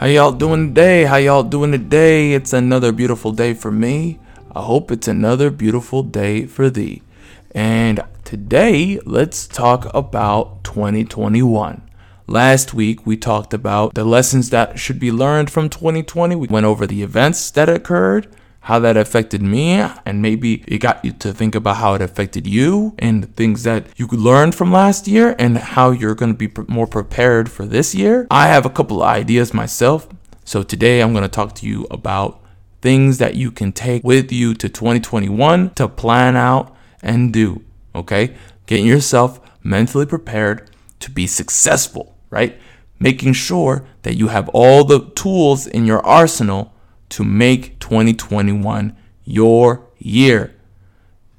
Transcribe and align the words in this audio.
How 0.00 0.06
y'all 0.06 0.32
doing 0.32 0.68
today? 0.68 1.04
How 1.04 1.16
y'all 1.16 1.42
doing 1.42 1.72
today? 1.72 2.32
It's 2.32 2.54
another 2.54 2.90
beautiful 2.90 3.32
day 3.32 3.52
for 3.52 3.70
me. 3.70 4.18
I 4.50 4.62
hope 4.62 4.90
it's 4.90 5.06
another 5.06 5.50
beautiful 5.50 6.02
day 6.02 6.46
for 6.46 6.70
thee. 6.70 7.02
And 7.50 8.02
today, 8.24 8.98
let's 9.04 9.46
talk 9.46 9.92
about 9.92 10.64
2021. 10.64 11.82
Last 12.26 12.72
week, 12.72 13.04
we 13.04 13.18
talked 13.18 13.52
about 13.52 13.92
the 13.92 14.04
lessons 14.04 14.48
that 14.48 14.78
should 14.78 14.98
be 14.98 15.12
learned 15.12 15.50
from 15.50 15.68
2020. 15.68 16.34
We 16.34 16.48
went 16.48 16.64
over 16.64 16.86
the 16.86 17.02
events 17.02 17.50
that 17.50 17.68
occurred 17.68 18.34
how 18.60 18.78
that 18.78 18.96
affected 18.96 19.42
me, 19.42 19.72
and 20.04 20.20
maybe 20.20 20.62
it 20.68 20.78
got 20.78 21.02
you 21.04 21.12
to 21.12 21.32
think 21.32 21.54
about 21.54 21.76
how 21.76 21.94
it 21.94 22.02
affected 22.02 22.46
you 22.46 22.94
and 22.98 23.34
things 23.34 23.62
that 23.62 23.86
you 23.96 24.06
learned 24.06 24.54
from 24.54 24.70
last 24.70 25.08
year 25.08 25.34
and 25.38 25.56
how 25.56 25.90
you're 25.90 26.14
going 26.14 26.36
to 26.36 26.48
be 26.48 26.50
more 26.68 26.86
prepared 26.86 27.50
for 27.50 27.64
this 27.64 27.94
year. 27.94 28.26
I 28.30 28.48
have 28.48 28.66
a 28.66 28.70
couple 28.70 29.02
of 29.02 29.08
ideas 29.08 29.54
myself. 29.54 30.08
So 30.44 30.62
today 30.62 31.00
I'm 31.00 31.12
going 31.12 31.22
to 31.22 31.28
talk 31.28 31.54
to 31.56 31.66
you 31.66 31.86
about 31.90 32.42
things 32.82 33.18
that 33.18 33.34
you 33.34 33.50
can 33.50 33.72
take 33.72 34.04
with 34.04 34.30
you 34.30 34.54
to 34.54 34.68
2021 34.68 35.70
to 35.70 35.88
plan 35.88 36.36
out 36.36 36.74
and 37.02 37.32
do. 37.32 37.64
Okay? 37.94 38.36
Getting 38.66 38.86
yourself 38.86 39.40
mentally 39.62 40.06
prepared 40.06 40.70
to 41.00 41.10
be 41.10 41.26
successful, 41.26 42.16
right? 42.28 42.58
Making 42.98 43.32
sure 43.32 43.86
that 44.02 44.16
you 44.16 44.28
have 44.28 44.48
all 44.50 44.84
the 44.84 45.10
tools 45.10 45.66
in 45.66 45.86
your 45.86 46.04
arsenal 46.04 46.74
to 47.10 47.24
make 47.24 47.78
2021 47.80 48.96
your 49.24 49.86
year. 49.98 50.54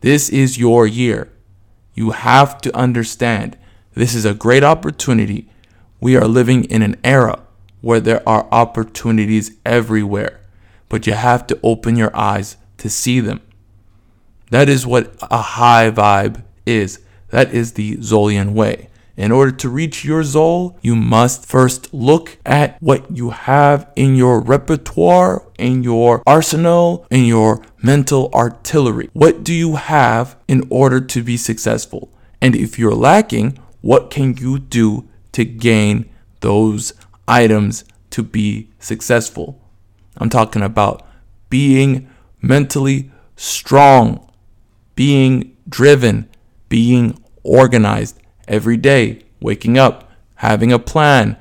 This 0.02 0.30
is 0.30 0.58
your 0.58 0.88
year. 0.88 1.32
You 1.94 2.12
have 2.12 2.60
to 2.62 2.76
understand 2.76 3.58
this 3.94 4.16
is 4.16 4.26
a 4.26 4.34
great 4.34 4.64
opportunity. 4.64 5.50
We 6.00 6.16
are 6.16 6.28
living 6.28 6.64
in 6.66 6.82
an 6.82 6.96
era 7.04 7.42
where 7.82 8.00
there 8.00 8.28
are 8.28 8.48
opportunities 8.52 9.52
everywhere, 9.66 10.40
but 10.90 11.06
you 11.08 11.14
have 11.14 11.46
to 11.48 11.60
open 11.64 11.96
your 11.96 12.16
eyes 12.16 12.58
to 12.78 12.90
see 12.90 13.20
them. 13.20 13.42
That 14.50 14.70
is 14.70 14.86
what 14.86 15.16
a 15.22 15.42
high 15.42 15.92
vibe 15.92 16.44
is. 16.66 17.00
That 17.30 17.54
is 17.54 17.74
the 17.74 17.98
Zolyin 17.98 18.54
way. 18.54 18.90
In 19.18 19.32
order 19.32 19.52
to 19.52 19.70
reach 19.70 20.06
your 20.06 20.22
Zol, 20.22 20.78
you 20.82 20.96
must 20.96 21.46
first 21.46 21.94
look 21.94 22.38
at 22.46 22.82
what 22.82 23.16
you 23.16 23.32
have 23.32 23.92
in 23.96 24.16
your 24.16 24.40
repertoire, 24.40 25.46
in 25.58 25.84
your 25.84 26.24
arsenal, 26.26 27.06
in 27.12 27.26
your 27.26 27.62
mental 27.84 28.30
artillery. 28.34 29.10
What 29.14 29.44
do 29.44 29.54
you 29.54 29.76
have 29.76 30.38
in 30.48 30.64
order 30.70 31.02
to 31.02 31.24
be 31.24 31.38
successful? 31.38 32.12
And 32.42 32.56
if 32.56 32.80
you're 32.80 32.96
lacking, 32.96 33.60
what 33.82 34.10
can 34.10 34.38
you 34.38 34.60
do 34.60 35.08
to 35.34 35.46
gain 35.46 36.10
those 36.40 36.94
items 37.28 37.84
to 38.12 38.24
be 38.24 38.70
successful? 38.80 39.62
I'm 40.18 40.30
talking 40.30 40.62
about 40.62 41.06
being 41.50 42.10
mentally 42.42 43.12
strong, 43.36 44.28
being 44.96 45.56
driven, 45.68 46.30
being 46.70 47.22
organized, 47.44 48.21
every 48.52 48.78
day, 48.78 49.24
waking 49.40 49.78
up, 49.78 50.12
having 50.36 50.72
a 50.72 50.78
plan, 50.78 51.38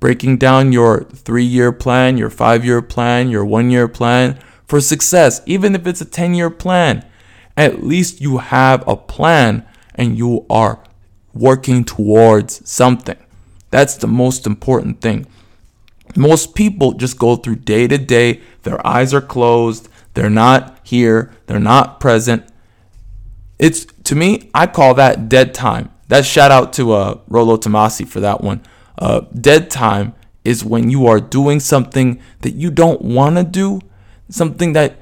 breaking 0.00 0.36
down 0.36 0.72
your 0.72 1.04
three 1.04 1.44
year 1.44 1.72
plan, 1.72 2.18
your 2.18 2.28
five 2.28 2.64
year 2.64 2.82
plan, 2.82 3.30
your 3.30 3.44
one 3.44 3.70
year 3.70 3.88
plan 3.88 4.38
for 4.66 4.80
success, 4.80 5.40
even 5.46 5.74
if 5.74 5.86
it's 5.86 6.02
a 6.02 6.04
10 6.04 6.34
year 6.34 6.50
plan. 6.50 7.06
At 7.56 7.82
least 7.82 8.20
you 8.20 8.38
have 8.38 8.86
a 8.86 8.96
plan 8.96 9.66
and 9.94 10.18
you 10.18 10.44
are 10.50 10.82
working 11.32 11.84
towards 11.84 12.68
something. 12.68 13.16
That's 13.70 13.96
the 13.96 14.06
most 14.06 14.46
important 14.46 15.00
thing. 15.00 15.26
Most 16.16 16.54
people 16.54 16.92
just 16.92 17.18
go 17.18 17.36
through 17.36 17.56
day 17.56 17.86
to 17.86 17.98
day, 17.98 18.40
their 18.62 18.84
eyes 18.86 19.12
are 19.12 19.20
closed, 19.20 19.88
they're 20.14 20.30
not 20.30 20.78
here, 20.82 21.32
they're 21.46 21.58
not 21.58 22.00
present. 22.00 22.44
It's 23.58 23.84
to 24.04 24.14
me, 24.14 24.50
I 24.54 24.66
call 24.66 24.94
that 24.94 25.28
dead 25.28 25.52
time. 25.52 25.90
That 26.08 26.24
shout 26.24 26.50
out 26.50 26.72
to 26.74 26.92
uh, 26.92 27.20
Rollo 27.28 27.56
Tomassi 27.56 28.06
for 28.06 28.20
that 28.20 28.40
one. 28.40 28.62
Uh, 28.98 29.20
dead 29.40 29.70
time 29.70 30.14
is 30.44 30.64
when 30.64 30.90
you 30.90 31.06
are 31.06 31.20
doing 31.20 31.60
something 31.60 32.20
that 32.40 32.54
you 32.54 32.70
don't 32.70 33.02
want 33.02 33.36
to 33.36 33.44
do, 33.44 33.80
something 34.28 34.72
that 34.72 34.98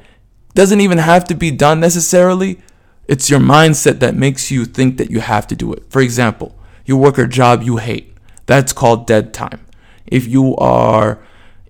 doesn't 0.54 0.80
even 0.80 0.98
have 0.98 1.24
to 1.24 1.34
be 1.34 1.50
done 1.50 1.80
necessarily. 1.80 2.60
It's 3.06 3.30
your 3.30 3.40
mindset 3.40 4.00
that 4.00 4.14
makes 4.14 4.50
you 4.50 4.64
think 4.64 4.96
that 4.98 5.10
you 5.10 5.20
have 5.20 5.46
to 5.48 5.54
do 5.54 5.72
it. 5.72 5.84
For 5.88 6.02
example, 6.02 6.56
you 6.84 6.96
work 6.96 7.18
a 7.18 7.26
job 7.26 7.62
you 7.62 7.76
hate. 7.76 8.16
That's 8.46 8.72
called 8.72 9.06
dead 9.06 9.32
time. 9.32 9.64
If 10.06 10.26
you 10.26 10.56
are 10.56 11.20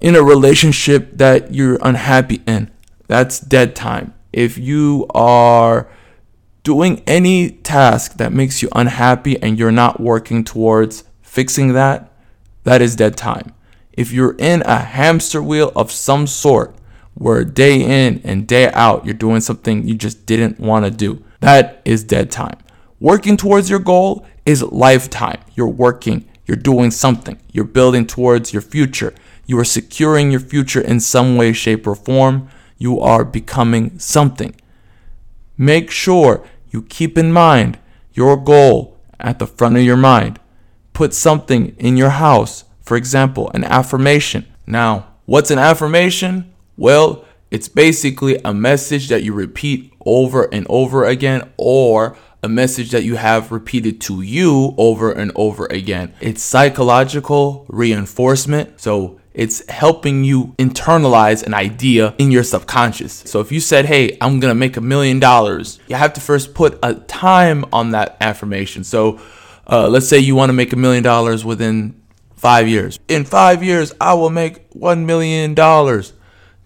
in 0.00 0.14
a 0.14 0.22
relationship 0.22 1.18
that 1.18 1.52
you're 1.52 1.78
unhappy 1.82 2.42
in, 2.46 2.70
that's 3.06 3.40
dead 3.40 3.76
time. 3.76 4.14
If 4.32 4.58
you 4.58 5.06
are 5.14 5.88
doing 6.66 7.00
any 7.06 7.48
task 7.48 8.14
that 8.14 8.32
makes 8.32 8.60
you 8.60 8.68
unhappy 8.72 9.40
and 9.40 9.56
you're 9.56 9.70
not 9.70 10.00
working 10.00 10.42
towards 10.42 11.04
fixing 11.22 11.74
that, 11.74 12.12
that 12.64 12.82
is 12.82 12.96
dead 12.96 13.16
time. 13.16 13.54
If 13.92 14.10
you're 14.10 14.34
in 14.36 14.62
a 14.62 14.78
hamster 14.78 15.40
wheel 15.40 15.70
of 15.76 15.92
some 15.92 16.26
sort 16.26 16.74
where 17.14 17.44
day 17.44 17.80
in 17.80 18.20
and 18.24 18.48
day 18.48 18.68
out 18.72 19.04
you're 19.04 19.14
doing 19.14 19.40
something 19.40 19.86
you 19.86 19.94
just 19.94 20.26
didn't 20.26 20.58
want 20.58 20.84
to 20.84 20.90
do, 20.90 21.22
that 21.38 21.82
is 21.84 22.02
dead 22.02 22.32
time. 22.32 22.58
Working 22.98 23.36
towards 23.36 23.70
your 23.70 23.78
goal 23.78 24.26
is 24.44 24.60
live 24.64 25.08
time. 25.08 25.40
You're 25.54 25.68
working, 25.68 26.28
you're 26.46 26.56
doing 26.56 26.90
something, 26.90 27.38
you're 27.52 27.64
building 27.64 28.08
towards 28.08 28.52
your 28.52 28.62
future. 28.62 29.14
You 29.46 29.56
are 29.60 29.64
securing 29.64 30.32
your 30.32 30.40
future 30.40 30.80
in 30.80 30.98
some 30.98 31.36
way, 31.36 31.52
shape, 31.52 31.86
or 31.86 31.94
form. 31.94 32.48
You 32.76 32.98
are 32.98 33.24
becoming 33.24 34.00
something. 34.00 34.56
Make 35.56 35.92
sure 35.92 36.44
you 36.76 36.82
keep 36.82 37.16
in 37.16 37.32
mind 37.32 37.78
your 38.12 38.36
goal 38.36 38.98
at 39.18 39.38
the 39.38 39.46
front 39.46 39.76
of 39.78 39.82
your 39.82 39.96
mind. 39.96 40.38
Put 40.92 41.14
something 41.14 41.74
in 41.78 41.96
your 41.96 42.10
house, 42.10 42.64
for 42.82 42.98
example, 42.98 43.50
an 43.54 43.64
affirmation. 43.64 44.44
Now, 44.66 45.14
what's 45.24 45.50
an 45.50 45.58
affirmation? 45.58 46.52
Well, 46.76 47.24
it's 47.50 47.68
basically 47.68 48.38
a 48.44 48.52
message 48.52 49.08
that 49.08 49.22
you 49.22 49.32
repeat 49.32 49.94
over 50.04 50.52
and 50.52 50.66
over 50.68 51.06
again, 51.06 51.50
or 51.56 52.14
a 52.42 52.48
message 52.48 52.90
that 52.90 53.04
you 53.04 53.16
have 53.16 53.50
repeated 53.50 53.98
to 54.02 54.20
you 54.20 54.74
over 54.76 55.10
and 55.10 55.32
over 55.34 55.64
again. 55.66 56.12
It's 56.20 56.42
psychological 56.42 57.64
reinforcement. 57.68 58.80
So 58.82 59.18
it's 59.36 59.68
helping 59.68 60.24
you 60.24 60.54
internalize 60.58 61.44
an 61.44 61.52
idea 61.52 62.14
in 62.16 62.30
your 62.30 62.42
subconscious. 62.42 63.12
So 63.26 63.40
if 63.40 63.52
you 63.52 63.60
said, 63.60 63.84
Hey, 63.84 64.16
I'm 64.20 64.40
gonna 64.40 64.54
make 64.54 64.78
a 64.78 64.80
million 64.80 65.20
dollars, 65.20 65.78
you 65.86 65.94
have 65.94 66.14
to 66.14 66.20
first 66.22 66.54
put 66.54 66.78
a 66.82 66.94
time 66.94 67.66
on 67.70 67.90
that 67.90 68.16
affirmation. 68.20 68.82
So 68.82 69.20
uh, 69.70 69.88
let's 69.88 70.08
say 70.08 70.18
you 70.18 70.34
wanna 70.34 70.54
make 70.54 70.72
a 70.72 70.76
million 70.76 71.02
dollars 71.02 71.44
within 71.44 72.00
five 72.34 72.66
years. 72.66 72.98
In 73.08 73.24
five 73.24 73.62
years, 73.62 73.92
I 74.00 74.14
will 74.14 74.30
make 74.30 74.66
one 74.72 75.04
million 75.04 75.54
dollars. 75.54 76.14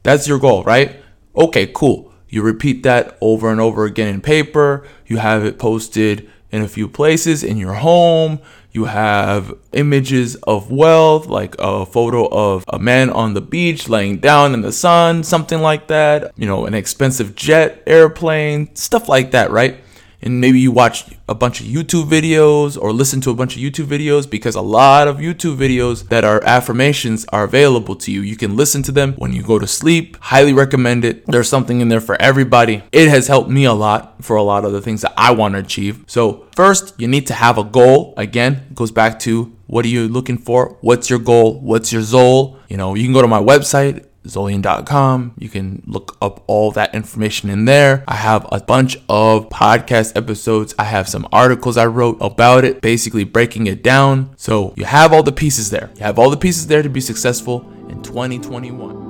That's 0.05 0.29
your 0.29 0.39
goal, 0.39 0.63
right? 0.63 1.03
Okay, 1.35 1.71
cool. 1.75 2.13
You 2.29 2.43
repeat 2.43 2.85
that 2.85 3.19
over 3.21 3.51
and 3.51 3.61
over 3.61 3.85
again 3.85 4.15
in 4.15 4.21
paper, 4.21 4.87
you 5.07 5.17
have 5.17 5.45
it 5.45 5.59
posted 5.59 6.31
in 6.53 6.63
a 6.63 6.69
few 6.69 6.89
places 6.89 7.43
in 7.43 7.57
your 7.57 7.75
home. 7.75 8.41
You 8.73 8.85
have 8.85 9.53
images 9.73 10.37
of 10.37 10.71
wealth, 10.71 11.27
like 11.27 11.57
a 11.59 11.85
photo 11.85 12.29
of 12.31 12.65
a 12.69 12.79
man 12.79 13.11
on 13.11 13.35
the 13.35 13.41
beach 13.41 13.89
laying 13.89 14.19
down 14.19 14.55
in 14.55 14.61
the 14.61 14.73
sun, 14.73 15.25
something 15.25 15.61
like 15.61 15.89
that. 15.89 16.33
You 16.37 16.47
know, 16.47 16.67
an 16.67 16.75
expensive 16.75 17.35
jet, 17.35 17.83
airplane, 17.87 18.75
stuff 18.77 19.09
like 19.09 19.33
that, 19.33 19.51
right? 19.51 19.77
And 20.23 20.41
maybe 20.41 20.61
you 20.61 20.73
watch 20.73 21.05
a 21.29 21.35
bunch 21.35 21.61
of 21.61 21.67
YouTube 21.67 22.05
videos 22.05 22.81
or 22.81 22.93
listen 22.93 23.21
to 23.23 23.31
a 23.31 23.35
bunch 23.35 23.57
of 23.57 23.63
YouTube 23.63 23.87
videos 23.87 24.29
because 24.29 24.55
a 24.55 24.61
lot 24.61 25.09
of 25.09 25.19
YouTube 25.19 25.57
videos 25.57 26.09
that 26.09 26.25
are 26.25 26.43
affirmations 26.45 27.25
are 27.33 27.45
available 27.45 27.97
to 27.97 28.13
you. 28.13 28.21
You 28.21 28.37
can 28.37 28.57
listen 28.57 28.83
to 28.85 28.93
them 28.93 29.15
when 29.15 29.33
you 29.33 29.43
go 29.43 29.59
to 29.59 29.67
sleep. 29.67 30.17
Highly 30.21 30.53
recommend 30.53 31.05
it. 31.05 31.27
There's 31.27 31.49
something 31.49 31.81
in 31.81 31.89
there 31.89 32.01
for 32.01 32.21
everybody. 32.21 32.83
It 32.93 33.09
has 33.09 33.27
helped 33.27 33.51
me 33.51 33.65
a 33.65 33.73
lot 33.73 34.23
for 34.23 34.37
a 34.37 34.43
lot 34.43 34.65
of 34.65 34.73
the 34.73 34.81
things 34.81 35.03
that 35.03 35.15
I 35.17 35.31
want 35.33 35.55
to 35.55 35.61
achieve. 35.61 36.05
So, 36.07 36.47
first, 36.55 36.95
you 36.99 37.09
need 37.09 37.27
to 37.29 37.35
have 37.35 37.59
a 37.59 37.65
goal. 37.65 38.15
Again, 38.17 38.67
it 38.71 38.75
goes 38.75 38.91
back 38.91 39.19
to 39.21 39.57
what 39.67 39.85
are 39.85 39.89
you 39.89 40.09
looking 40.09 40.37
for? 40.37 40.77
What's 40.81 41.09
your 41.09 41.21
goal? 41.21 41.61
What's 41.61 41.93
your 41.93 42.03
Zol? 42.03 42.59
You 42.69 42.77
know, 42.77 42.95
you 42.97 43.05
can 43.05 43.13
go 43.13 43.23
to 43.23 43.29
my 43.29 43.41
website, 43.41 44.05
Zolyin.com. 44.27 45.35
You 45.39 45.49
can 45.49 45.83
look 45.87 46.17
up 46.21 46.43
all 46.47 46.71
that 46.73 46.95
information 46.95 47.51
in 47.51 47.65
there. 47.65 48.05
I 48.07 48.15
have 48.15 48.47
a 48.53 48.61
bunch 48.61 48.97
of 49.09 49.49
podcast 49.49 50.17
episodes. 50.17 50.75
I 50.79 50.85
have 50.85 51.09
some 51.09 51.27
articles 51.33 51.77
I 51.77 51.87
wrote 51.87 52.19
about 52.21 52.65
it, 52.65 52.81
basically 52.81 53.25
breaking 53.25 53.67
it 53.67 53.83
down. 53.83 54.35
So 54.37 54.75
you 54.77 54.85
have 54.85 55.13
all 55.13 55.23
the 55.23 55.33
pieces 55.33 55.71
there. 55.71 55.91
You 55.97 56.05
have 56.05 56.19
all 56.19 56.31
the 56.31 56.37
pieces 56.37 56.67
there 56.67 56.83
to 56.83 56.89
be 56.89 57.01
successful 57.01 57.69
in 57.89 58.03
2021. 58.03 59.10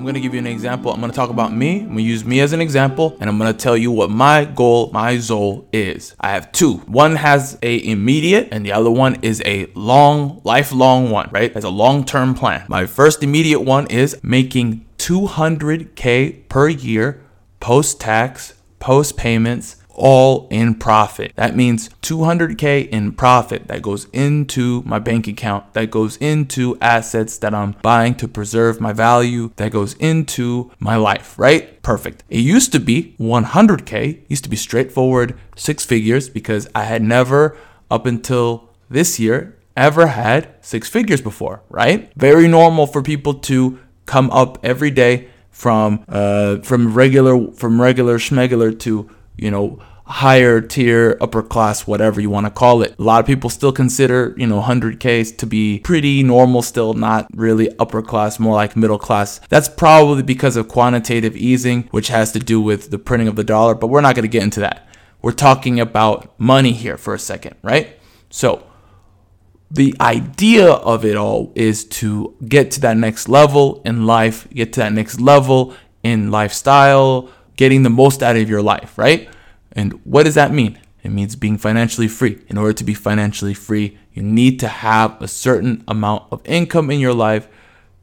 I'm 0.00 0.06
gonna 0.06 0.18
give 0.18 0.32
you 0.32 0.38
an 0.38 0.46
example. 0.46 0.90
I'm 0.94 0.98
gonna 0.98 1.12
talk 1.12 1.28
about 1.28 1.52
me. 1.52 1.80
I'm 1.80 1.88
gonna 1.88 2.00
use 2.00 2.24
me 2.24 2.40
as 2.40 2.54
an 2.54 2.62
example, 2.62 3.18
and 3.20 3.28
I'm 3.28 3.36
gonna 3.36 3.52
tell 3.52 3.76
you 3.76 3.90
what 3.90 4.08
my 4.08 4.46
goal, 4.46 4.90
my 4.94 5.16
Zol 5.16 5.66
is. 5.74 6.14
I 6.18 6.30
have 6.30 6.50
two. 6.52 6.76
One 6.86 7.16
has 7.16 7.58
a 7.62 7.86
immediate, 7.86 8.48
and 8.50 8.64
the 8.64 8.72
other 8.72 8.90
one 8.90 9.16
is 9.20 9.42
a 9.44 9.66
long, 9.74 10.40
lifelong 10.42 11.10
one, 11.10 11.28
right? 11.32 11.54
As 11.54 11.64
a 11.64 11.68
long-term 11.68 12.34
plan. 12.34 12.64
My 12.66 12.86
first 12.86 13.22
immediate 13.22 13.60
one 13.60 13.88
is 13.88 14.18
making 14.22 14.86
200k 14.96 16.48
per 16.48 16.70
year 16.70 17.22
post-tax, 17.60 18.54
post-payments 18.78 19.79
all 20.00 20.48
in 20.50 20.74
profit. 20.74 21.32
That 21.36 21.54
means 21.54 21.90
200K 22.02 22.88
in 22.88 23.12
profit 23.12 23.68
that 23.68 23.82
goes 23.82 24.06
into 24.12 24.82
my 24.84 24.98
bank 24.98 25.28
account, 25.28 25.74
that 25.74 25.90
goes 25.90 26.16
into 26.16 26.76
assets 26.80 27.38
that 27.38 27.54
I'm 27.54 27.76
buying 27.82 28.14
to 28.16 28.26
preserve 28.26 28.80
my 28.80 28.92
value, 28.92 29.52
that 29.56 29.72
goes 29.72 29.92
into 29.94 30.70
my 30.78 30.96
life, 30.96 31.38
right? 31.38 31.80
Perfect. 31.82 32.24
It 32.30 32.40
used 32.40 32.72
to 32.72 32.80
be 32.80 33.14
100K, 33.20 34.22
used 34.28 34.44
to 34.44 34.50
be 34.50 34.56
straightforward 34.56 35.38
six 35.54 35.84
figures 35.84 36.28
because 36.28 36.66
I 36.74 36.84
had 36.84 37.02
never, 37.02 37.56
up 37.90 38.06
until 38.06 38.70
this 38.88 39.20
year, 39.20 39.56
ever 39.76 40.08
had 40.08 40.48
six 40.60 40.88
figures 40.88 41.20
before, 41.20 41.62
right? 41.68 42.10
Very 42.16 42.48
normal 42.48 42.86
for 42.86 43.02
people 43.02 43.34
to 43.34 43.78
come 44.06 44.30
up 44.30 44.58
every 44.64 44.90
day 44.90 45.28
from 45.50 46.04
uh, 46.08 46.56
from 46.58 46.94
regular 46.94 47.52
from 47.52 47.80
regular 47.80 48.18
schmegular 48.18 48.76
to 48.78 49.10
you 49.36 49.50
know 49.50 49.78
higher 50.10 50.60
tier, 50.60 51.16
upper 51.20 51.42
class, 51.42 51.86
whatever 51.86 52.20
you 52.20 52.28
want 52.28 52.44
to 52.44 52.50
call 52.50 52.82
it. 52.82 52.94
A 52.98 53.02
lot 53.02 53.20
of 53.20 53.26
people 53.26 53.48
still 53.48 53.70
consider, 53.70 54.34
you 54.36 54.46
know, 54.46 54.60
100Ks 54.60 55.36
to 55.38 55.46
be 55.46 55.78
pretty 55.78 56.24
normal, 56.24 56.62
still 56.62 56.94
not 56.94 57.28
really 57.32 57.70
upper 57.78 58.02
class, 58.02 58.40
more 58.40 58.54
like 58.54 58.76
middle 58.76 58.98
class. 58.98 59.40
That's 59.48 59.68
probably 59.68 60.24
because 60.24 60.56
of 60.56 60.66
quantitative 60.66 61.36
easing, 61.36 61.84
which 61.92 62.08
has 62.08 62.32
to 62.32 62.40
do 62.40 62.60
with 62.60 62.90
the 62.90 62.98
printing 62.98 63.28
of 63.28 63.36
the 63.36 63.44
dollar, 63.44 63.74
but 63.74 63.86
we're 63.86 64.00
not 64.00 64.16
going 64.16 64.24
to 64.24 64.28
get 64.28 64.42
into 64.42 64.60
that. 64.60 64.88
We're 65.22 65.32
talking 65.32 65.78
about 65.78 66.38
money 66.40 66.72
here 66.72 66.96
for 66.96 67.14
a 67.14 67.18
second, 67.18 67.54
right? 67.62 67.96
So, 68.30 68.66
the 69.70 69.94
idea 70.00 70.68
of 70.68 71.04
it 71.04 71.16
all 71.16 71.52
is 71.54 71.84
to 71.84 72.34
get 72.48 72.72
to 72.72 72.80
that 72.80 72.96
next 72.96 73.28
level 73.28 73.80
in 73.84 74.06
life, 74.06 74.48
get 74.52 74.72
to 74.72 74.80
that 74.80 74.92
next 74.92 75.20
level 75.20 75.76
in 76.02 76.32
lifestyle, 76.32 77.30
getting 77.54 77.84
the 77.84 77.90
most 77.90 78.22
out 78.22 78.34
of 78.34 78.48
your 78.48 78.62
life, 78.62 78.98
right? 78.98 79.28
And 79.72 79.92
what 80.04 80.24
does 80.24 80.34
that 80.34 80.52
mean? 80.52 80.78
It 81.02 81.10
means 81.10 81.36
being 81.36 81.56
financially 81.56 82.08
free. 82.08 82.40
In 82.48 82.58
order 82.58 82.72
to 82.74 82.84
be 82.84 82.94
financially 82.94 83.54
free, 83.54 83.98
you 84.12 84.22
need 84.22 84.60
to 84.60 84.68
have 84.68 85.20
a 85.22 85.28
certain 85.28 85.84
amount 85.88 86.24
of 86.30 86.42
income 86.44 86.90
in 86.90 87.00
your 87.00 87.14
life. 87.14 87.48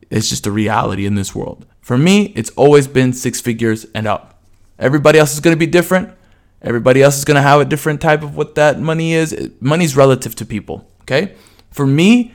It's 0.10 0.30
just 0.30 0.48
a 0.48 0.52
reality 0.52 1.06
in 1.06 1.16
this 1.16 1.36
world. 1.36 1.66
For 1.82 1.98
me, 1.98 2.34
it's 2.36 2.50
always 2.52 2.88
been 2.88 3.14
six 3.14 3.40
figures 3.40 3.86
and 3.94 4.08
up. 4.08 4.42
Everybody 4.80 5.20
else 5.20 5.34
is 5.34 5.40
going 5.40 5.56
to 5.56 5.60
be 5.60 5.68
different. 5.68 6.14
Everybody 6.62 7.04
else 7.04 7.18
is 7.18 7.26
going 7.26 7.36
to 7.36 7.42
have 7.42 7.62
a 7.62 7.66
different 7.66 8.02
type 8.02 8.24
of 8.24 8.36
what 8.36 8.56
that 8.56 8.80
money 8.80 9.14
is. 9.14 9.52
Money's 9.60 9.96
relative 9.96 10.36
to 10.36 10.46
people, 10.46 10.90
okay? 11.02 11.36
For 11.72 11.86
me, 11.86 12.34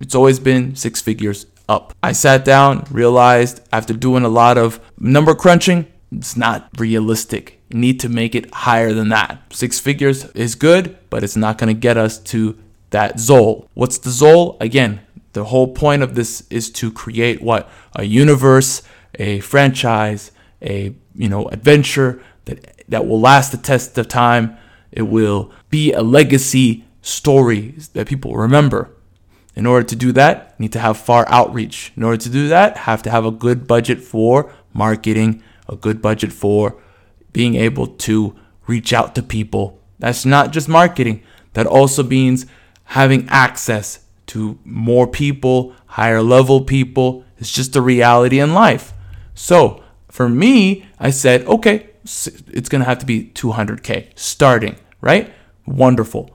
it's 0.00 0.14
always 0.14 0.38
been 0.38 0.76
six 0.76 1.00
figures 1.00 1.46
up. 1.68 1.94
I 2.02 2.12
sat 2.12 2.44
down, 2.44 2.84
realized 2.90 3.66
after 3.72 3.94
doing 3.94 4.24
a 4.24 4.28
lot 4.28 4.58
of 4.58 4.78
number 4.98 5.34
crunching, 5.34 5.86
it's 6.10 6.36
not 6.36 6.68
realistic 6.78 7.61
need 7.72 8.00
to 8.00 8.08
make 8.08 8.34
it 8.34 8.52
higher 8.52 8.92
than 8.92 9.08
that. 9.10 9.42
Six 9.50 9.78
figures 9.78 10.24
is 10.32 10.54
good, 10.54 10.96
but 11.10 11.24
it's 11.24 11.36
not 11.36 11.58
going 11.58 11.74
to 11.74 11.78
get 11.78 11.96
us 11.96 12.18
to 12.18 12.58
that 12.90 13.16
Zol. 13.16 13.68
What's 13.74 13.98
the 13.98 14.10
Zol? 14.10 14.60
Again, 14.60 15.00
the 15.32 15.44
whole 15.44 15.68
point 15.68 16.02
of 16.02 16.14
this 16.14 16.44
is 16.50 16.70
to 16.72 16.90
create 16.92 17.42
what? 17.42 17.68
A 17.96 18.04
universe, 18.04 18.82
a 19.18 19.40
franchise, 19.40 20.30
a 20.62 20.94
you 21.14 21.28
know, 21.28 21.48
adventure 21.48 22.22
that 22.44 22.84
that 22.88 23.06
will 23.06 23.20
last 23.20 23.52
the 23.52 23.58
test 23.58 23.96
of 23.98 24.08
time. 24.08 24.56
It 24.90 25.02
will 25.02 25.52
be 25.70 25.92
a 25.92 26.02
legacy 26.02 26.84
story 27.00 27.74
that 27.94 28.06
people 28.06 28.36
remember. 28.36 28.90
In 29.54 29.66
order 29.66 29.86
to 29.86 29.96
do 29.96 30.12
that, 30.12 30.58
need 30.58 30.72
to 30.72 30.78
have 30.78 30.96
far 30.96 31.26
outreach. 31.28 31.92
In 31.96 32.02
order 32.02 32.16
to 32.16 32.30
do 32.30 32.48
that, 32.48 32.76
have 32.78 33.02
to 33.02 33.10
have 33.10 33.24
a 33.24 33.30
good 33.30 33.66
budget 33.66 34.00
for 34.00 34.52
marketing, 34.72 35.42
a 35.68 35.76
good 35.76 36.00
budget 36.00 36.32
for 36.32 36.80
being 37.32 37.54
able 37.54 37.86
to 37.86 38.36
reach 38.66 38.92
out 38.92 39.14
to 39.14 39.22
people. 39.22 39.80
That's 39.98 40.24
not 40.24 40.52
just 40.52 40.68
marketing, 40.68 41.22
that 41.54 41.66
also 41.66 42.02
means 42.02 42.46
having 42.84 43.28
access 43.28 44.00
to 44.26 44.58
more 44.64 45.06
people, 45.06 45.74
higher 45.86 46.22
level 46.22 46.62
people. 46.62 47.24
It's 47.38 47.52
just 47.52 47.76
a 47.76 47.82
reality 47.82 48.38
in 48.38 48.54
life. 48.54 48.92
So 49.34 49.82
for 50.08 50.28
me, 50.28 50.86
I 50.98 51.10
said, 51.10 51.46
okay, 51.46 51.90
it's 52.04 52.68
going 52.68 52.80
to 52.80 52.88
have 52.88 52.98
to 52.98 53.06
be 53.06 53.26
200K 53.34 54.18
starting, 54.18 54.76
right? 55.00 55.32
Wonderful. 55.66 56.30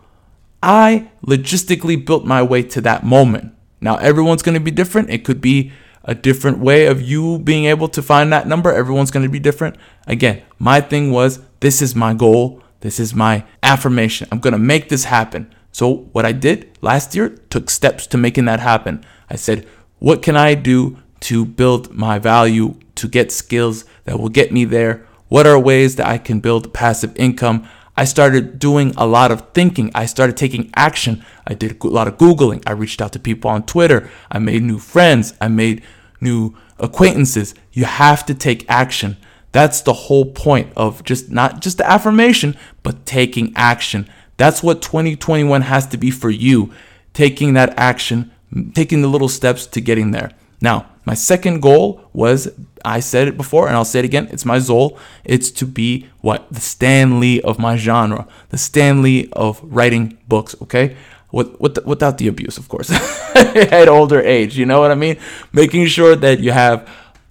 I 0.63 1.09
logistically 1.25 2.03
built 2.03 2.25
my 2.25 2.41
way 2.41 2.63
to 2.63 2.81
that 2.81 3.03
moment. 3.03 3.53
Now, 3.79 3.97
everyone's 3.97 4.41
going 4.41 4.55
to 4.55 4.59
be 4.59 4.71
different. 4.71 5.09
It 5.09 5.23
could 5.23 5.41
be 5.41 5.71
a 6.07 6.15
different 6.15 6.59
way 6.59 6.87
of 6.87 7.01
you 7.01 7.37
being 7.37 7.65
able 7.65 7.89
to 7.89 8.01
find 8.01 8.31
that 8.33 8.47
number. 8.47 8.73
Everyone's 8.73 9.11
going 9.11 9.25
to 9.25 9.31
be 9.31 9.39
different. 9.39 9.75
Again, 10.07 10.41
my 10.57 10.81
thing 10.81 11.11
was 11.11 11.41
this 11.59 11.81
is 11.81 11.95
my 11.95 12.13
goal. 12.13 12.63
This 12.79 12.99
is 12.99 13.13
my 13.13 13.43
affirmation. 13.61 14.27
I'm 14.31 14.39
going 14.39 14.53
to 14.53 14.59
make 14.59 14.89
this 14.89 15.03
happen. 15.03 15.53
So, 15.71 16.09
what 16.13 16.25
I 16.25 16.31
did 16.31 16.75
last 16.81 17.13
year 17.13 17.29
took 17.49 17.69
steps 17.69 18.07
to 18.07 18.17
making 18.17 18.45
that 18.45 18.59
happen. 18.59 19.05
I 19.29 19.35
said, 19.35 19.67
what 19.99 20.23
can 20.23 20.35
I 20.35 20.55
do 20.55 20.97
to 21.21 21.45
build 21.45 21.93
my 21.93 22.19
value, 22.19 22.75
to 22.95 23.07
get 23.07 23.31
skills 23.31 23.85
that 24.05 24.19
will 24.19 24.29
get 24.29 24.51
me 24.51 24.65
there? 24.65 25.05
What 25.27 25.45
are 25.45 25.59
ways 25.59 25.95
that 25.97 26.07
I 26.07 26.17
can 26.17 26.39
build 26.39 26.73
passive 26.73 27.15
income? 27.15 27.67
I 27.95 28.05
started 28.05 28.59
doing 28.59 28.93
a 28.95 29.07
lot 29.07 29.31
of 29.31 29.49
thinking. 29.53 29.91
I 29.95 30.05
started 30.05 30.37
taking 30.37 30.69
action. 30.75 31.25
I 31.47 31.55
did 31.55 31.83
a 31.83 31.87
lot 31.87 32.07
of 32.07 32.17
Googling. 32.17 32.61
I 32.67 32.71
reached 32.71 33.01
out 33.01 33.11
to 33.13 33.19
people 33.19 33.49
on 33.49 33.63
Twitter. 33.63 34.09
I 34.31 34.37
made 34.37 34.61
new 34.61 34.77
friends. 34.77 35.33
I 35.41 35.47
made 35.47 35.83
new 36.21 36.55
acquaintances. 36.79 37.53
You 37.71 37.85
have 37.85 38.25
to 38.25 38.33
take 38.33 38.69
action. 38.69 39.17
That's 39.51 39.81
the 39.81 39.93
whole 39.93 40.25
point 40.25 40.71
of 40.75 41.03
just 41.03 41.31
not 41.31 41.61
just 41.61 41.77
the 41.77 41.89
affirmation, 41.89 42.55
but 42.83 43.05
taking 43.05 43.53
action. 43.55 44.07
That's 44.37 44.61
what 44.61 44.81
2021 44.81 45.61
has 45.63 45.87
to 45.87 45.97
be 45.97 46.11
for 46.11 46.29
you. 46.29 46.71
Taking 47.13 47.53
that 47.53 47.73
action, 47.77 48.31
taking 48.73 49.01
the 49.01 49.07
little 49.07 49.29
steps 49.29 49.65
to 49.67 49.81
getting 49.81 50.11
there. 50.11 50.31
Now, 50.61 50.89
my 51.05 51.13
second 51.13 51.61
goal 51.61 52.01
was 52.13 52.49
I 52.83 52.99
said 52.99 53.27
it 53.27 53.37
before 53.37 53.67
and 53.67 53.75
I'll 53.75 53.85
say 53.85 53.99
it 53.99 54.05
again. 54.05 54.27
It's 54.31 54.45
my 54.45 54.57
Zol. 54.57 54.97
It's 55.23 55.51
to 55.51 55.65
be 55.65 56.07
what? 56.21 56.47
The 56.51 56.61
Stan 56.61 57.19
Lee 57.19 57.41
of 57.41 57.59
my 57.59 57.77
genre, 57.77 58.27
the 58.49 58.57
Stan 58.57 59.01
Lee 59.01 59.29
of 59.33 59.59
writing 59.63 60.17
books, 60.27 60.55
okay? 60.61 60.95
With, 61.31 61.59
with 61.59 61.85
without 61.85 62.17
the 62.17 62.27
abuse, 62.27 62.57
of 62.57 62.69
course, 62.69 62.89
at 63.35 63.87
older 63.87 64.21
age. 64.21 64.57
You 64.57 64.65
know 64.65 64.79
what 64.79 64.91
I 64.91 64.95
mean? 64.95 65.17
Making 65.51 65.87
sure 65.87 66.15
that 66.15 66.39
you 66.39 66.51
have 66.51 66.89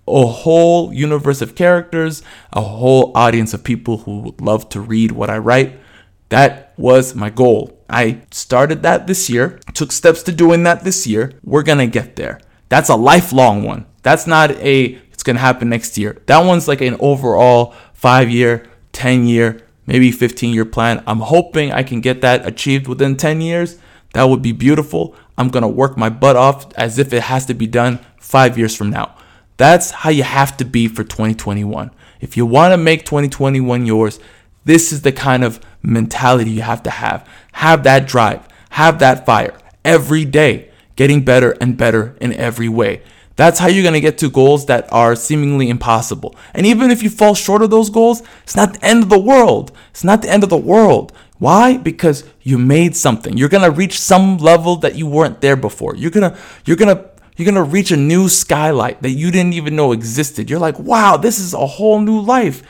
a 0.08 0.26
whole 0.26 0.92
universe 0.92 1.42
of 1.42 1.54
characters, 1.54 2.22
a 2.52 2.60
whole 2.60 3.12
audience 3.16 3.52
of 3.54 3.64
people 3.64 3.98
who 3.98 4.20
would 4.20 4.40
love 4.40 4.68
to 4.70 4.80
read 4.80 5.12
what 5.12 5.30
I 5.30 5.38
write. 5.38 5.78
That 6.28 6.74
was 6.76 7.14
my 7.14 7.30
goal. 7.30 7.78
I 7.88 8.22
started 8.30 8.82
that 8.82 9.06
this 9.06 9.30
year, 9.30 9.60
took 9.74 9.92
steps 9.92 10.22
to 10.24 10.32
doing 10.32 10.64
that 10.64 10.84
this 10.84 11.06
year. 11.06 11.32
We're 11.44 11.62
gonna 11.62 11.86
get 11.86 12.16
there. 12.16 12.40
That's 12.68 12.88
a 12.88 12.96
lifelong 12.96 13.62
one. 13.62 13.86
That's 14.02 14.26
not 14.26 14.50
a, 14.52 14.98
it's 15.12 15.22
gonna 15.22 15.38
happen 15.38 15.68
next 15.68 15.96
year. 15.96 16.22
That 16.26 16.44
one's 16.44 16.68
like 16.68 16.80
an 16.80 16.96
overall 17.00 17.74
five 17.94 18.30
year, 18.30 18.68
10 18.92 19.26
year, 19.26 19.60
maybe 19.86 20.10
15 20.10 20.52
year 20.52 20.64
plan. 20.64 21.02
I'm 21.06 21.20
hoping 21.20 21.72
I 21.72 21.82
can 21.82 22.00
get 22.00 22.20
that 22.22 22.46
achieved 22.46 22.88
within 22.88 23.16
10 23.16 23.40
years. 23.40 23.78
That 24.12 24.25
would 24.25 24.42
be 24.42 24.52
beautiful. 24.52 25.14
I'm 25.36 25.48
going 25.48 25.62
to 25.62 25.68
work 25.68 25.96
my 25.96 26.08
butt 26.08 26.36
off 26.36 26.72
as 26.75 26.98
if 26.98 27.12
it 27.12 27.25
has 27.25 27.46
to 27.46 27.54
be 27.54 27.66
done 27.66 28.00
five 28.18 28.56
years 28.56 28.75
from 28.75 28.90
now. 28.90 29.16
That's 29.56 29.90
how 29.90 30.10
you 30.10 30.22
have 30.22 30.56
to 30.58 30.64
be 30.64 30.88
for 30.88 31.04
2021. 31.04 31.90
If 32.20 32.36
you 32.36 32.46
want 32.46 32.72
to 32.72 32.76
make 32.76 33.04
2021 33.04 33.86
yours, 33.86 34.18
this 34.64 34.92
is 34.92 35.02
the 35.02 35.12
kind 35.12 35.44
of 35.44 35.60
mentality 35.82 36.50
you 36.50 36.62
have 36.62 36.82
to 36.84 36.90
have. 36.90 37.28
Have 37.52 37.84
that 37.84 38.06
drive, 38.06 38.46
have 38.70 38.98
that 38.98 39.25
fire 39.25 39.56
every 39.84 40.25
day, 40.25 40.70
getting 40.96 41.25
better 41.25 41.52
and 41.60 41.76
better 41.76 42.16
in 42.20 42.32
every 42.34 42.68
way. 42.68 43.02
That's 43.36 43.58
how 43.58 43.68
you're 43.68 43.82
going 43.82 43.94
to 43.94 44.00
get 44.00 44.18
to 44.18 44.30
goals 44.30 44.66
that 44.66 44.90
are 44.90 45.14
seemingly 45.14 45.68
impossible. 45.68 46.34
And 46.54 46.66
even 46.66 46.90
if 46.90 47.02
you 47.02 47.10
fall 47.10 47.34
short 47.34 47.62
of 47.62 47.70
those 47.70 47.90
goals, 47.90 48.22
it's 48.42 48.56
not 48.56 48.75
the 48.75 48.84
end 48.84 49.02
of 49.02 49.10
the 49.10 49.18
world. 49.18 49.72
It's 49.90 50.04
not 50.04 50.22
the 50.22 50.30
end 50.30 50.42
of 50.42 50.48
the 50.48 50.56
world. 50.56 51.12
Why? 51.38 51.76
Because 51.76 52.24
you 52.42 52.58
made 52.58 52.96
something. 52.96 53.36
You're 53.36 53.48
to 53.48 53.70
reach 53.70 54.00
some 54.00 54.38
level 54.38 54.76
that 54.76 54.94
you 54.94 55.06
weren't 55.06 55.40
there 55.40 55.56
before. 55.56 55.94
You're 55.94 56.10
to 56.10 56.36
you're 56.64 56.76
to 56.76 57.10
you're 57.36 57.52
to 57.52 57.62
reach 57.62 57.90
a 57.90 57.96
new 57.96 58.28
skylight 58.28 59.02
that 59.02 59.10
you 59.10 59.30
didn't 59.30 59.52
even 59.52 59.76
know 59.76 59.92
existed. 59.92 60.48
You're 60.48 60.58
like, 60.58 60.78
"Wow, 60.78 61.18
this 61.18 61.38
is 61.38 61.52
a 61.52 61.66
whole 61.66 62.00
new 62.00 62.18
life." 62.18 62.62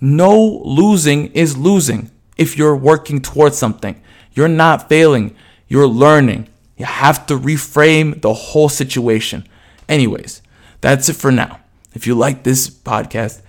No 0.00 0.60
losing 0.64 1.28
is 1.28 1.56
losing 1.56 2.10
if 2.36 2.58
you're 2.58 2.76
working 2.76 3.20
towards 3.20 3.56
something. 3.56 4.00
You're 4.34 4.48
not 4.48 4.88
failing. 4.88 5.34
You're 5.68 5.86
learning. 5.86 6.48
You 6.76 6.86
have 6.86 7.26
to 7.26 7.38
reframe 7.38 8.20
the 8.20 8.34
whole 8.34 8.68
situation. 8.68 9.46
Anyways, 9.88 10.42
that's 10.80 11.08
it 11.08 11.16
for 11.16 11.30
now. 11.30 11.60
If 11.94 12.06
you 12.06 12.14
like 12.14 12.42
this 12.42 12.68
podcast, 12.68 13.42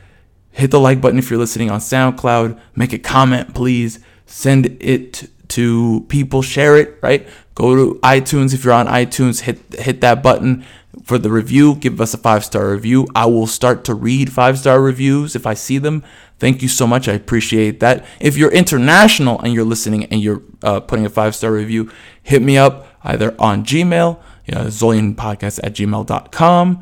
hit 0.52 0.72
the 0.72 0.80
like 0.80 1.02
button 1.02 1.20
if 1.20 1.30
you're 1.30 1.40
listening 1.40 1.72
on 1.72 1.80
SoundCloud. 1.80 2.60
Make 2.76 2.94
a 2.94 3.00
comment, 3.00 3.54
please. 3.56 4.00
Send 4.26 4.78
it 4.82 5.30
to 5.50 6.06
people, 6.10 6.42
share 6.42 6.78
it, 6.78 6.98
right? 7.02 7.28
Go 7.56 7.76
to 7.76 8.00
iTunes 8.00 8.54
if 8.54 8.64
you're 8.64 8.74
on 8.74 8.88
iTunes, 8.88 9.42
hit 9.42 9.60
hit 9.78 10.02
that 10.02 10.24
button 10.24 10.66
for 11.04 11.18
the 11.18 11.30
review. 11.30 11.76
Give 11.76 12.00
us 12.02 12.14
a 12.14 12.18
five 12.18 12.44
star 12.44 12.72
review. 12.72 13.08
I 13.14 13.26
will 13.26 13.48
start 13.48 13.84
to 13.86 13.94
read 13.94 14.32
five 14.32 14.58
star 14.58 14.82
reviews 14.82 15.36
if 15.36 15.46
I 15.46 15.54
see 15.54 15.78
them. 15.78 16.04
Thank 16.40 16.62
you 16.62 16.68
so 16.68 16.88
much. 16.88 17.08
I 17.08 17.14
appreciate 17.14 17.80
that. 17.80 18.06
If 18.20 18.38
you're 18.38 18.52
international 18.52 19.40
and 19.42 19.54
you're 19.54 19.64
listening 19.64 20.06
and 20.06 20.22
you're 20.22 20.42
uh, 20.62 20.80
putting 20.80 21.06
a 21.06 21.10
five 21.10 21.36
star 21.36 21.52
review, 21.52 21.92
hit 22.22 22.42
me 22.42 22.58
up 22.58 22.88
either 23.04 23.36
on 23.40 23.64
Gmail, 23.64 24.20
you 24.46 24.56
know, 24.56 24.66
Zolyin 24.66 25.12
at 25.18 25.74
gmail.com, 25.74 26.80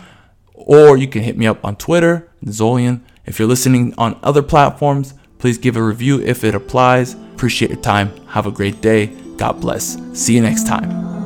or 0.53 0.97
you 0.97 1.07
can 1.07 1.23
hit 1.23 1.37
me 1.37 1.47
up 1.47 1.63
on 1.65 1.75
Twitter, 1.75 2.29
Zolyin. 2.45 3.01
If 3.25 3.39
you're 3.39 3.47
listening 3.47 3.93
on 3.97 4.19
other 4.23 4.41
platforms, 4.41 5.13
please 5.37 5.57
give 5.57 5.75
a 5.75 5.83
review 5.83 6.21
if 6.21 6.43
it 6.43 6.55
applies. 6.55 7.15
Appreciate 7.41 7.71
your 7.71 7.81
time. 7.81 8.13
Have 8.27 8.45
a 8.45 8.51
great 8.51 8.81
day. 8.81 9.07
God 9.37 9.61
bless. 9.61 9.97
See 10.13 10.35
you 10.35 10.41
next 10.41 10.67
time. 10.67 11.20